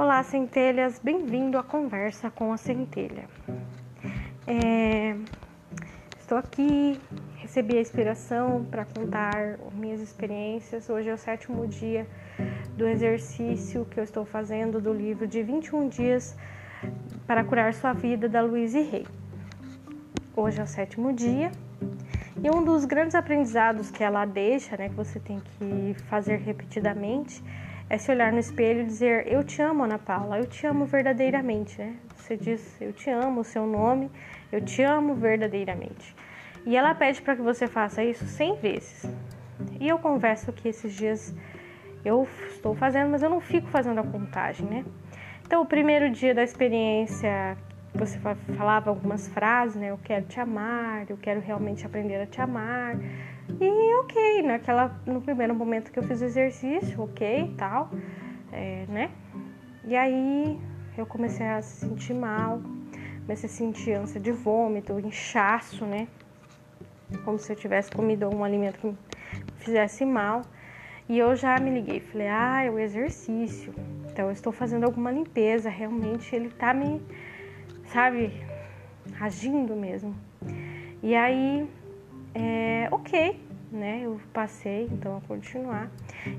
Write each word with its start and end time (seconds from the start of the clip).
Olá, 0.00 0.22
centelhas, 0.22 1.00
bem-vindo 1.02 1.58
à 1.58 1.62
conversa 1.64 2.30
com 2.30 2.52
a 2.52 2.56
centelha. 2.56 3.24
É, 4.46 5.16
estou 6.20 6.38
aqui, 6.38 7.00
recebi 7.38 7.76
a 7.76 7.80
inspiração 7.80 8.64
para 8.70 8.84
contar 8.84 9.58
minhas 9.72 10.00
experiências. 10.00 10.88
Hoje 10.88 11.08
é 11.08 11.12
o 11.12 11.18
sétimo 11.18 11.66
dia 11.66 12.06
do 12.76 12.86
exercício 12.86 13.84
que 13.86 13.98
eu 13.98 14.04
estou 14.04 14.24
fazendo 14.24 14.80
do 14.80 14.92
livro 14.92 15.26
de 15.26 15.42
21 15.42 15.88
dias 15.88 16.36
para 17.26 17.42
curar 17.42 17.74
sua 17.74 17.92
vida 17.92 18.28
da 18.28 18.40
Louise 18.40 18.80
Rey. 18.80 19.04
Hoje 20.36 20.60
é 20.60 20.62
o 20.62 20.66
sétimo 20.68 21.12
dia. 21.12 21.50
E 22.40 22.48
um 22.56 22.62
dos 22.62 22.84
grandes 22.84 23.16
aprendizados 23.16 23.90
que 23.90 24.04
ela 24.04 24.24
deixa, 24.24 24.76
né, 24.76 24.90
que 24.90 24.94
você 24.94 25.18
tem 25.18 25.40
que 25.40 25.94
fazer 26.04 26.36
repetidamente, 26.36 27.42
é 27.90 27.96
se 27.96 28.10
olhar 28.10 28.32
no 28.32 28.38
espelho 28.38 28.80
e 28.80 28.84
dizer: 28.84 29.30
Eu 29.30 29.42
te 29.42 29.62
amo, 29.62 29.84
Ana 29.84 29.98
Paula, 29.98 30.38
eu 30.38 30.46
te 30.46 30.66
amo 30.66 30.84
verdadeiramente. 30.84 31.78
Né? 31.78 31.96
Você 32.16 32.36
diz: 32.36 32.80
Eu 32.80 32.92
te 32.92 33.10
amo, 33.10 33.40
o 33.40 33.44
seu 33.44 33.66
nome, 33.66 34.10
eu 34.52 34.60
te 34.60 34.82
amo 34.82 35.14
verdadeiramente. 35.14 36.14
E 36.66 36.76
ela 36.76 36.94
pede 36.94 37.22
para 37.22 37.36
que 37.36 37.42
você 37.42 37.66
faça 37.66 38.04
isso 38.04 38.26
100 38.26 38.56
vezes. 38.56 39.10
E 39.80 39.88
eu 39.88 39.98
converso 39.98 40.52
que 40.52 40.68
esses 40.68 40.92
dias 40.92 41.34
eu 42.04 42.28
estou 42.50 42.74
fazendo, 42.74 43.10
mas 43.10 43.22
eu 43.22 43.30
não 43.30 43.40
fico 43.40 43.68
fazendo 43.68 43.98
a 44.00 44.04
contagem, 44.04 44.66
né? 44.66 44.84
Então, 45.46 45.62
o 45.62 45.66
primeiro 45.66 46.10
dia 46.10 46.34
da 46.34 46.42
experiência, 46.42 47.56
você 47.94 48.18
falava 48.56 48.90
algumas 48.90 49.28
frases, 49.28 49.76
né? 49.76 49.90
Eu 49.90 49.98
quero 50.04 50.26
te 50.26 50.38
amar, 50.38 51.06
eu 51.08 51.16
quero 51.16 51.40
realmente 51.40 51.86
aprender 51.86 52.20
a 52.20 52.26
te 52.26 52.40
amar. 52.40 52.96
E 53.60 53.94
ok, 54.00 54.42
naquela, 54.42 55.00
no 55.06 55.20
primeiro 55.20 55.54
momento 55.54 55.90
que 55.90 55.98
eu 55.98 56.02
fiz 56.02 56.20
o 56.20 56.24
exercício, 56.24 57.00
ok 57.00 57.54
tal, 57.56 57.90
é, 58.52 58.84
né? 58.88 59.10
E 59.84 59.96
aí 59.96 60.60
eu 60.96 61.06
comecei 61.06 61.46
a 61.46 61.62
se 61.62 61.86
sentir 61.86 62.14
mal, 62.14 62.60
comecei 63.22 63.48
a 63.48 63.52
sentir 63.52 63.92
ânsia 63.94 64.20
de 64.20 64.30
vômito, 64.30 65.00
inchaço, 65.00 65.84
né? 65.86 66.06
Como 67.24 67.38
se 67.38 67.50
eu 67.50 67.56
tivesse 67.56 67.90
comido 67.90 68.28
um 68.28 68.44
alimento 68.44 68.78
que 68.78 68.86
me 68.86 68.98
fizesse 69.56 70.04
mal. 70.04 70.42
E 71.08 71.18
eu 71.18 71.34
já 71.34 71.58
me 71.58 71.70
liguei, 71.70 72.00
falei, 72.00 72.28
ah, 72.28 72.62
é 72.64 72.70
o 72.70 72.78
exercício. 72.78 73.74
Então 74.10 74.26
eu 74.26 74.32
estou 74.32 74.52
fazendo 74.52 74.84
alguma 74.84 75.10
limpeza, 75.10 75.70
realmente 75.70 76.36
ele 76.36 76.50
tá 76.50 76.74
me, 76.74 77.00
sabe, 77.86 78.30
agindo 79.18 79.74
mesmo. 79.74 80.14
E 81.02 81.14
aí 81.14 81.66
é, 82.34 82.88
ok, 82.90 83.40
né? 83.70 84.02
Eu 84.04 84.20
passei 84.32 84.88
então 84.90 85.16
a 85.16 85.20
continuar. 85.20 85.90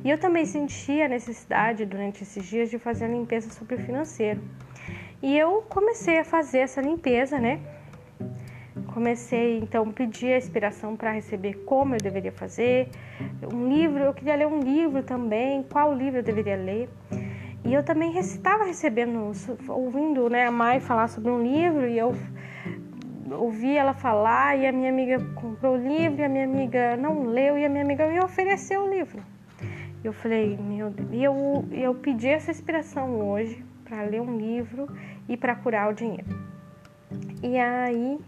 E 0.04 0.10
eu 0.10 0.18
também 0.18 0.46
senti 0.46 1.02
a 1.02 1.08
necessidade 1.08 1.86
durante 1.86 2.24
esses 2.24 2.46
dias 2.46 2.70
de 2.70 2.78
fazer 2.78 3.06
a 3.06 3.08
limpeza 3.08 3.50
sobre 3.52 3.76
o 3.76 3.80
financeiro. 3.80 4.42
E 5.22 5.38
eu 5.38 5.62
comecei 5.70 6.20
a 6.20 6.24
fazer 6.24 6.60
essa 6.60 6.82
limpeza, 6.82 7.38
né? 7.40 7.60
Comecei 8.94 9.60
então 9.60 9.88
a 9.90 9.94
pedir 9.94 10.34
a 10.34 10.38
inspiração 10.38 10.96
para 10.96 11.12
receber 11.12 11.54
como 11.66 11.96
eu 11.96 12.00
deveria 12.00 12.32
fazer. 12.32 12.90
Um 13.54 13.68
livro, 13.68 14.04
eu 14.04 14.14
queria 14.14 14.36
ler 14.36 14.48
um 14.48 14.60
livro 14.60 15.04
também, 15.04 15.64
qual 15.64 15.94
livro 15.94 16.20
eu 16.20 16.24
deveria 16.24 16.56
ler. 16.56 16.90
E 17.66 17.74
eu 17.74 17.84
também 17.84 18.18
estava 18.18 18.64
recebendo, 18.64 19.32
ouvindo 19.68 20.30
né, 20.30 20.46
a 20.46 20.52
Mai 20.52 20.80
falar 20.80 21.10
sobre 21.10 21.30
um 21.30 21.44
livro 21.44 21.88
e 21.88 21.98
eu 21.98 22.16
ouvi 23.32 23.76
ela 23.76 23.94
falar 23.94 24.58
e 24.58 24.66
a 24.66 24.72
minha 24.72 24.90
amiga 24.90 25.20
comprou 25.36 25.76
o 25.76 25.78
livro 25.78 26.22
e 26.22 26.24
a 26.24 26.30
minha 26.30 26.46
amiga 26.46 26.98
não 26.98 27.24
leu 27.24 27.58
e 27.58 27.66
a 27.66 27.70
minha 27.70 27.84
amiga 27.84 28.08
me 28.08 28.20
ofereceu 28.20 28.84
o 28.84 28.90
livro. 28.90 29.22
Eu 30.04 30.14
falei, 30.14 30.58
meu 30.58 30.90
Deus, 30.90 31.10
e 31.12 31.24
eu, 31.24 31.66
eu 31.72 31.96
pedi 31.96 32.30
essa 32.30 32.52
inspiração 32.52 33.20
hoje 33.20 33.64
para 33.84 34.04
ler 34.04 34.22
um 34.22 34.38
livro 34.38 34.88
e 35.28 35.36
para 35.36 35.56
curar 35.56 35.90
o 35.90 35.94
dinheiro. 35.94 36.26
E 37.44 37.58
aí 37.58 38.20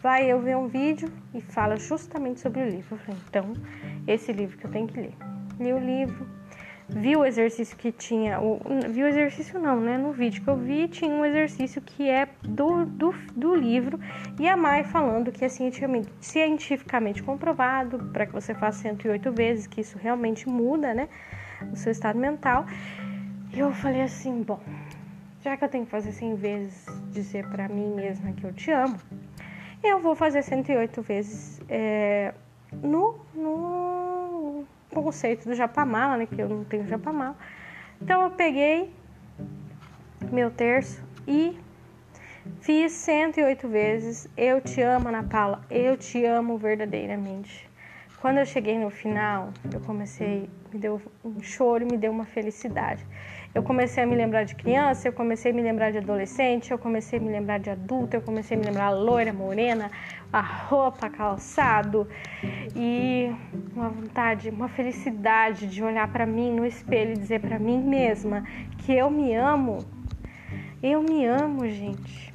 vai 0.00 0.30
eu 0.30 0.40
ver 0.40 0.56
um 0.56 0.68
vídeo 0.68 1.10
e 1.34 1.40
fala 1.40 1.76
justamente 1.76 2.40
sobre 2.40 2.62
o 2.62 2.68
livro. 2.68 2.94
Eu 2.94 2.98
falei, 2.98 3.20
então, 3.28 3.52
esse 4.06 4.32
livro 4.32 4.56
que 4.56 4.64
eu 4.64 4.70
tenho 4.70 4.86
que 4.86 4.98
ler. 4.98 5.14
Li 5.58 5.72
o 5.72 5.78
livro, 5.78 6.26
vi 6.88 7.16
o 7.16 7.24
exercício 7.24 7.76
que 7.76 7.92
tinha, 7.92 8.40
o, 8.40 8.60
vi 8.88 9.02
o 9.02 9.06
exercício 9.06 9.58
não, 9.58 9.80
né? 9.80 9.98
No 9.98 10.12
vídeo 10.12 10.42
que 10.42 10.48
eu 10.48 10.56
vi 10.56 10.88
tinha 10.88 11.10
um 11.10 11.24
exercício 11.24 11.82
que 11.82 12.08
é 12.08 12.28
do, 12.42 12.86
do, 12.86 13.14
do 13.36 13.54
livro 13.54 14.00
e 14.38 14.48
a 14.48 14.56
Mai 14.56 14.84
falando 14.84 15.30
que 15.30 15.44
é 15.44 15.48
cientificamente, 15.48 16.08
cientificamente 16.20 17.22
comprovado 17.22 17.98
para 18.12 18.26
que 18.26 18.32
você 18.32 18.54
faça 18.54 18.78
108 18.82 19.32
vezes, 19.32 19.66
que 19.66 19.80
isso 19.80 19.98
realmente 19.98 20.48
muda, 20.48 20.94
né? 20.94 21.08
O 21.72 21.76
seu 21.76 21.92
estado 21.92 22.18
mental. 22.18 22.64
E 23.52 23.58
eu 23.58 23.72
falei 23.72 24.02
assim, 24.02 24.42
bom, 24.42 24.60
já 25.42 25.56
que 25.56 25.64
eu 25.64 25.68
tenho 25.68 25.84
que 25.84 25.90
fazer 25.90 26.12
100 26.12 26.34
vezes 26.36 26.86
dizer 27.10 27.46
para 27.48 27.68
mim 27.68 27.94
mesma 27.94 28.32
que 28.32 28.44
eu 28.44 28.52
te 28.52 28.70
amo, 28.70 28.96
eu 29.82 30.00
vou 30.00 30.14
fazer 30.14 30.42
108 30.42 31.02
vezes 31.02 31.60
é, 31.68 32.34
no, 32.82 33.16
no 33.34 33.97
conceito 35.02 35.48
do 35.48 35.54
japamala, 35.54 36.16
né? 36.16 36.26
Que 36.26 36.40
eu 36.40 36.48
não 36.48 36.64
tenho 36.64 36.86
japamala. 36.86 37.36
Então 38.00 38.22
eu 38.22 38.30
peguei 38.30 38.94
meu 40.30 40.50
terço 40.50 41.02
e 41.26 41.58
fiz 42.60 42.92
108 42.92 43.68
vezes. 43.68 44.28
Eu 44.36 44.60
te 44.60 44.80
amo, 44.80 45.08
Ana 45.08 45.22
Paula. 45.22 45.62
Eu 45.70 45.96
te 45.96 46.24
amo 46.24 46.56
verdadeiramente. 46.58 47.68
Quando 48.20 48.38
eu 48.38 48.46
cheguei 48.46 48.76
no 48.76 48.90
final, 48.90 49.50
eu 49.72 49.80
comecei, 49.80 50.50
me 50.72 50.78
deu 50.78 51.00
um 51.24 51.40
choro, 51.40 51.86
me 51.86 51.96
deu 51.96 52.10
uma 52.10 52.24
felicidade. 52.24 53.06
Eu 53.54 53.62
comecei 53.62 54.02
a 54.02 54.06
me 54.06 54.16
lembrar 54.16 54.42
de 54.42 54.56
criança, 54.56 55.06
eu 55.06 55.12
comecei 55.12 55.52
a 55.52 55.54
me 55.54 55.62
lembrar 55.62 55.92
de 55.92 55.98
adolescente, 55.98 56.70
eu 56.72 56.78
comecei 56.78 57.18
a 57.18 57.22
me 57.22 57.30
lembrar 57.30 57.58
de 57.58 57.70
adulto, 57.70 58.16
eu 58.16 58.20
comecei 58.20 58.56
a 58.56 58.60
me 58.60 58.66
lembrar 58.66 58.90
loira, 58.90 59.32
morena, 59.32 59.90
a 60.32 60.40
roupa, 60.40 61.08
calçado 61.08 62.08
e 62.74 63.30
uma 63.74 63.88
vontade, 63.88 64.50
uma 64.50 64.68
felicidade 64.68 65.66
de 65.66 65.82
olhar 65.82 66.10
para 66.12 66.26
mim 66.26 66.52
no 66.52 66.64
espelho 66.66 67.12
e 67.12 67.16
dizer 67.16 67.40
para 67.40 67.58
mim 67.58 67.78
mesma 67.78 68.44
que 68.78 68.92
eu 68.92 69.10
me 69.10 69.34
amo. 69.34 69.78
Eu 70.82 71.02
me 71.02 71.24
amo, 71.24 71.68
gente. 71.68 72.32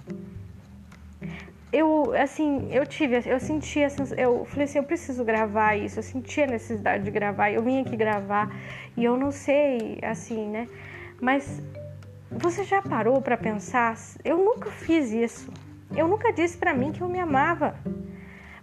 Eu, 1.72 2.14
assim, 2.16 2.68
eu 2.72 2.86
tive, 2.86 3.22
eu 3.26 3.40
senti, 3.40 3.80
eu 4.18 4.46
falei 4.46 4.66
assim, 4.66 4.78
eu 4.78 4.84
preciso 4.84 5.24
gravar 5.26 5.76
isso, 5.76 5.98
eu 5.98 6.04
senti 6.04 6.42
a 6.44 6.48
necessidade 6.48 7.04
de 7.04 7.10
gravar, 7.10 7.52
eu 7.52 7.64
vim 7.64 7.82
aqui 7.82 7.98
gravar 7.98 8.56
e 8.96 9.04
eu 9.04 9.18
não 9.18 9.32
sei, 9.32 9.98
assim, 10.04 10.48
né? 10.48 10.70
Mas 11.20 11.64
você 12.30 12.64
já 12.64 12.82
parou 12.82 13.22
para 13.22 13.38
pensar? 13.38 13.96
Eu 14.24 14.38
nunca 14.38 14.70
fiz 14.70 15.12
isso. 15.12 15.52
Eu 15.96 16.08
nunca 16.08 16.32
disse 16.32 16.58
para 16.58 16.74
mim 16.74 16.92
que 16.92 17.02
eu 17.02 17.10
me 17.10 17.20
amava. 17.20 17.76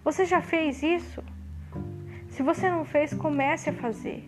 Você 0.04 0.25
já 0.25 0.41
fez 0.41 0.82
isso? 0.82 1.22
Se 2.40 2.44
você 2.44 2.70
não 2.70 2.86
fez, 2.86 3.12
comece 3.12 3.68
a 3.68 3.72
fazer. 3.74 4.26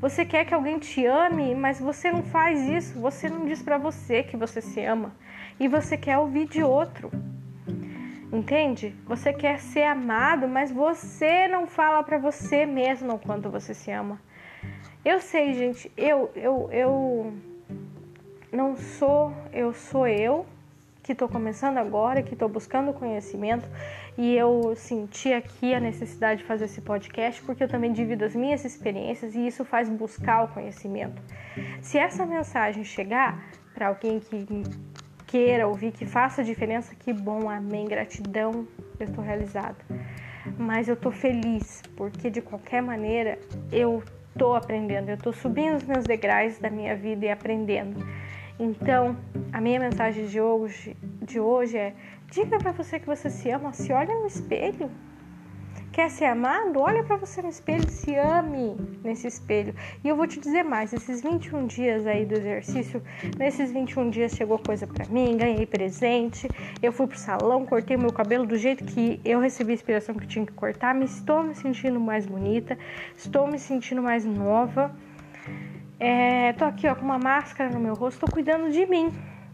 Você 0.00 0.24
quer 0.24 0.46
que 0.46 0.54
alguém 0.54 0.78
te 0.78 1.04
ame, 1.04 1.54
mas 1.54 1.78
você 1.78 2.10
não 2.10 2.22
faz 2.22 2.66
isso. 2.66 2.98
Você 2.98 3.28
não 3.28 3.44
diz 3.44 3.62
para 3.62 3.76
você 3.76 4.22
que 4.22 4.38
você 4.38 4.62
se 4.62 4.82
ama 4.82 5.14
e 5.60 5.68
você 5.68 5.98
quer 5.98 6.16
ouvir 6.16 6.48
de 6.48 6.62
outro. 6.62 7.10
Entende? 8.32 8.96
Você 9.04 9.34
quer 9.34 9.60
ser 9.60 9.82
amado, 9.82 10.48
mas 10.48 10.72
você 10.72 11.46
não 11.46 11.66
fala 11.66 12.02
para 12.02 12.16
você 12.16 12.64
mesmo 12.64 13.12
o 13.12 13.18
quanto 13.18 13.50
você 13.50 13.74
se 13.74 13.90
ama. 13.90 14.18
Eu 15.04 15.20
sei, 15.20 15.52
gente, 15.52 15.92
eu 15.94 16.30
eu 16.34 16.70
eu 16.72 17.34
não 18.50 18.76
sou, 18.76 19.30
eu 19.52 19.74
sou 19.74 20.06
eu 20.06 20.46
que 21.02 21.12
estou 21.12 21.28
começando 21.28 21.76
agora, 21.76 22.22
que 22.22 22.32
estou 22.32 22.48
buscando 22.48 22.94
conhecimento 22.94 23.68
e 24.16 24.36
eu 24.36 24.74
senti 24.76 25.32
aqui 25.32 25.74
a 25.74 25.80
necessidade 25.80 26.42
de 26.42 26.46
fazer 26.46 26.66
esse 26.66 26.80
podcast 26.80 27.42
porque 27.42 27.64
eu 27.64 27.68
também 27.68 27.92
divido 27.92 28.24
as 28.24 28.34
minhas 28.34 28.64
experiências 28.64 29.34
e 29.34 29.46
isso 29.46 29.64
faz 29.64 29.88
buscar 29.88 30.44
o 30.44 30.48
conhecimento. 30.48 31.20
Se 31.80 31.98
essa 31.98 32.26
mensagem 32.26 32.84
chegar 32.84 33.42
para 33.74 33.88
alguém 33.88 34.20
que 34.20 34.46
queira 35.26 35.66
ouvir, 35.66 35.92
que 35.92 36.04
faça 36.04 36.44
diferença, 36.44 36.94
que 36.94 37.12
bom, 37.12 37.48
amém, 37.48 37.86
gratidão, 37.86 38.66
eu 39.00 39.06
estou 39.06 39.24
realizado. 39.24 39.76
Mas 40.58 40.88
eu 40.88 40.94
estou 40.94 41.10
feliz 41.10 41.82
porque 41.96 42.28
de 42.28 42.42
qualquer 42.42 42.82
maneira 42.82 43.38
eu 43.70 44.02
estou 44.32 44.54
aprendendo, 44.54 45.08
eu 45.08 45.14
estou 45.14 45.32
subindo 45.32 45.76
os 45.76 45.84
meus 45.84 46.04
degraus 46.04 46.58
da 46.58 46.68
minha 46.68 46.94
vida 46.94 47.24
e 47.26 47.30
aprendendo. 47.30 48.04
Então, 48.58 49.16
a 49.52 49.60
minha 49.60 49.80
mensagem 49.80 50.26
de 50.26 50.40
hoje, 50.40 50.96
de 51.22 51.40
hoje 51.40 51.78
é: 51.78 51.94
diga 52.32 52.58
para 52.58 52.72
você 52.72 52.98
que 52.98 53.06
você 53.06 53.28
se 53.28 53.50
ama, 53.50 53.74
se 53.74 53.92
olha 53.92 54.14
no 54.14 54.26
espelho. 54.26 54.90
Quer 55.92 56.08
ser 56.08 56.24
amado? 56.24 56.80
Olha 56.80 57.04
para 57.04 57.16
você 57.16 57.42
no 57.42 57.50
espelho, 57.50 57.86
se 57.90 58.14
ame 58.16 58.74
nesse 59.04 59.26
espelho. 59.26 59.74
E 60.02 60.08
eu 60.08 60.16
vou 60.16 60.26
te 60.26 60.40
dizer 60.40 60.62
mais, 60.62 60.94
esses 60.94 61.20
21 61.20 61.66
dias 61.66 62.06
aí 62.06 62.24
do 62.24 62.34
exercício, 62.34 63.02
nesses 63.38 63.70
21 63.70 64.08
dias 64.08 64.32
chegou 64.32 64.58
coisa 64.58 64.86
para 64.86 65.04
mim, 65.08 65.36
ganhei 65.36 65.66
presente, 65.66 66.48
eu 66.82 66.90
fui 66.90 67.06
pro 67.06 67.18
salão, 67.18 67.66
cortei 67.66 67.98
meu 67.98 68.10
cabelo 68.10 68.46
do 68.46 68.56
jeito 68.56 68.82
que 68.82 69.20
eu 69.22 69.38
recebi 69.38 69.72
a 69.72 69.74
inspiração 69.74 70.14
que 70.14 70.24
eu 70.24 70.28
tinha 70.28 70.46
que 70.46 70.52
cortar, 70.52 70.94
me 70.94 71.04
estou 71.04 71.42
me 71.42 71.54
sentindo 71.54 72.00
mais 72.00 72.24
bonita, 72.24 72.78
estou 73.14 73.46
me 73.46 73.58
sentindo 73.58 74.02
mais 74.02 74.24
nova. 74.24 74.90
É, 76.00 76.54
tô 76.54 76.64
aqui 76.64 76.88
ó, 76.88 76.94
com 76.94 77.04
uma 77.04 77.18
máscara 77.18 77.68
no 77.68 77.78
meu 77.78 77.94
rosto, 77.94 78.24
tô 78.24 78.32
cuidando 78.32 78.70
de 78.70 78.86
mim. 78.86 79.12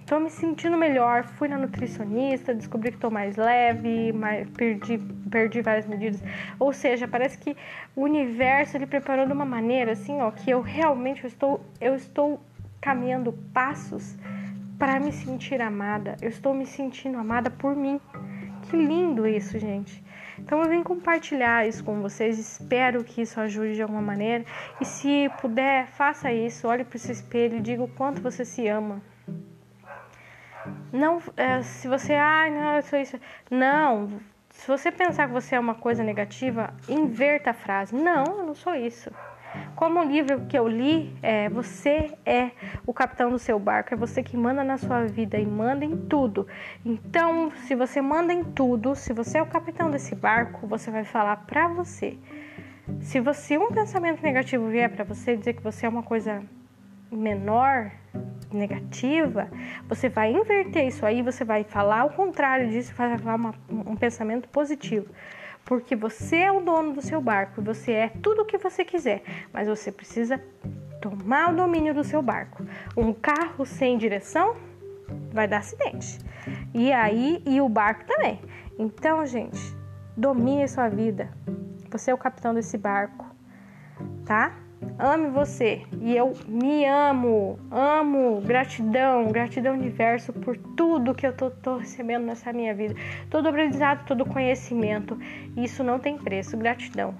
Tô 0.08 0.18
me 0.18 0.30
sentindo 0.30 0.74
melhor. 0.78 1.22
Fui 1.22 1.48
na 1.48 1.58
nutricionista, 1.58 2.54
descobri 2.54 2.92
que 2.92 2.96
tô 2.96 3.10
mais 3.10 3.36
leve, 3.36 4.10
mais, 4.10 4.48
perdi, 4.48 4.96
perdi 5.30 5.60
várias 5.60 5.86
medidas. 5.86 6.22
Ou 6.58 6.72
seja, 6.72 7.06
parece 7.06 7.36
que 7.36 7.54
o 7.94 8.04
universo 8.04 8.78
ele 8.78 8.86
preparou 8.86 9.26
de 9.26 9.34
uma 9.34 9.44
maneira 9.44 9.92
assim, 9.92 10.18
ó, 10.22 10.30
que 10.30 10.48
eu 10.48 10.62
realmente 10.62 11.26
estou, 11.26 11.60
eu 11.78 11.94
estou 11.94 12.40
caminhando 12.80 13.34
passos 13.52 14.16
para 14.78 14.98
me 14.98 15.12
sentir 15.12 15.60
amada. 15.60 16.16
Eu 16.22 16.30
estou 16.30 16.54
me 16.54 16.64
sentindo 16.64 17.18
amada 17.18 17.50
por 17.50 17.76
mim. 17.76 18.00
Que 18.62 18.76
lindo 18.78 19.26
isso, 19.26 19.58
gente. 19.58 20.02
Então 20.38 20.62
eu 20.62 20.70
vim 20.70 20.82
compartilhar 20.82 21.68
isso 21.68 21.84
com 21.84 22.00
vocês, 22.00 22.38
espero 22.38 23.04
que 23.04 23.20
isso 23.20 23.38
ajude 23.38 23.74
de 23.74 23.82
alguma 23.82 24.00
maneira. 24.00 24.42
E 24.80 24.86
se 24.86 25.30
puder, 25.38 25.86
faça 25.88 26.32
isso, 26.32 26.66
olhe 26.66 26.82
para 26.82 26.96
esse 26.96 27.12
espelho 27.12 27.58
e 27.58 27.60
diga 27.60 27.82
o 27.82 27.88
quanto 27.88 28.22
você 28.22 28.42
se 28.42 28.66
ama. 28.68 29.02
Não, 30.92 31.20
é, 31.36 31.62
se 31.62 31.88
você, 31.88 32.14
ai, 32.14 32.48
ah, 32.48 32.52
não, 32.52 32.76
eu 32.76 32.82
sou 32.82 32.98
isso. 32.98 33.18
Não, 33.50 34.20
se 34.50 34.66
você 34.66 34.90
pensar 34.90 35.28
que 35.28 35.32
você 35.32 35.54
é 35.54 35.60
uma 35.60 35.74
coisa 35.74 36.02
negativa, 36.02 36.74
inverta 36.88 37.50
a 37.50 37.54
frase. 37.54 37.94
Não, 37.94 38.24
eu 38.24 38.46
não 38.46 38.54
sou 38.54 38.74
isso. 38.74 39.10
Como 39.74 40.00
o 40.00 40.04
livro 40.04 40.46
que 40.46 40.58
eu 40.58 40.66
li, 40.68 41.16
é, 41.22 41.48
você 41.48 42.12
é 42.26 42.50
o 42.86 42.92
capitão 42.92 43.30
do 43.30 43.38
seu 43.38 43.58
barco, 43.58 43.94
é 43.94 43.96
você 43.96 44.22
que 44.22 44.36
manda 44.36 44.62
na 44.64 44.76
sua 44.76 45.06
vida 45.06 45.38
e 45.38 45.46
manda 45.46 45.84
em 45.84 45.96
tudo. 45.96 46.46
Então, 46.84 47.50
se 47.66 47.74
você 47.74 48.00
manda 48.02 48.32
em 48.32 48.44
tudo, 48.44 48.94
se 48.94 49.12
você 49.12 49.38
é 49.38 49.42
o 49.42 49.46
capitão 49.46 49.90
desse 49.90 50.14
barco, 50.14 50.66
você 50.66 50.90
vai 50.90 51.04
falar 51.04 51.36
para 51.46 51.68
você. 51.68 52.18
Se 53.00 53.20
você 53.20 53.56
um 53.56 53.68
pensamento 53.68 54.22
negativo 54.22 54.68
vier 54.68 54.90
para 54.90 55.04
você 55.04 55.36
dizer 55.36 55.54
que 55.54 55.62
você 55.62 55.86
é 55.86 55.88
uma 55.88 56.02
coisa 56.02 56.42
menor, 57.10 57.90
negativa, 58.52 59.48
você 59.88 60.08
vai 60.08 60.32
inverter 60.32 60.86
isso 60.86 61.04
aí, 61.04 61.22
você 61.22 61.44
vai 61.44 61.64
falar 61.64 62.04
o 62.04 62.10
contrário 62.10 62.68
disso, 62.68 62.94
vai 62.94 63.18
falar 63.18 63.34
uma, 63.34 63.54
um 63.68 63.96
pensamento 63.96 64.48
positivo 64.48 65.08
porque 65.68 65.94
você 65.94 66.36
é 66.36 66.50
o 66.50 66.62
dono 66.62 66.94
do 66.94 67.02
seu 67.02 67.20
barco, 67.20 67.60
você 67.60 67.92
é 67.92 68.08
tudo 68.08 68.40
o 68.40 68.44
que 68.46 68.56
você 68.56 68.86
quiser, 68.86 69.22
mas 69.52 69.68
você 69.68 69.92
precisa 69.92 70.42
tomar 70.98 71.52
o 71.52 71.56
domínio 71.56 71.92
do 71.92 72.02
seu 72.02 72.22
barco. 72.22 72.64
Um 72.96 73.12
carro 73.12 73.66
sem 73.66 73.98
direção 73.98 74.56
vai 75.30 75.46
dar 75.46 75.58
acidente. 75.58 76.18
E 76.72 76.90
aí, 76.90 77.42
e 77.44 77.60
o 77.60 77.68
barco 77.68 78.06
também. 78.06 78.40
Então, 78.78 79.26
gente, 79.26 79.60
domine 80.16 80.66
sua 80.66 80.88
vida. 80.88 81.30
Você 81.90 82.10
é 82.10 82.14
o 82.14 82.18
capitão 82.18 82.54
desse 82.54 82.78
barco, 82.78 83.26
tá? 84.24 84.56
Ame 84.98 85.28
você 85.30 85.82
e 86.00 86.16
eu 86.16 86.34
me 86.46 86.84
amo, 86.84 87.58
amo, 87.70 88.40
gratidão, 88.40 89.30
gratidão 89.30 89.74
universo 89.74 90.32
por 90.32 90.56
tudo 90.76 91.14
que 91.14 91.26
eu 91.26 91.32
tô, 91.32 91.50
tô 91.50 91.78
recebendo 91.78 92.24
nessa 92.24 92.52
minha 92.52 92.74
vida, 92.74 92.94
todo 93.30 93.48
aprendizado, 93.48 94.04
todo 94.06 94.24
conhecimento, 94.24 95.18
isso 95.56 95.82
não 95.82 95.98
tem 95.98 96.16
preço, 96.16 96.56
gratidão. 96.56 97.14